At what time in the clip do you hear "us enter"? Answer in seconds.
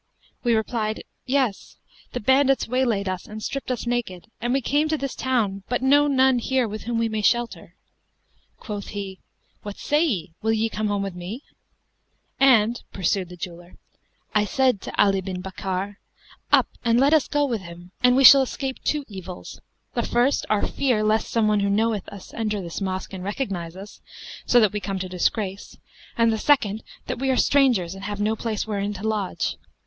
22.09-22.59